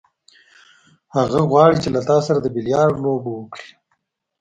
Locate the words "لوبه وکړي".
3.05-3.69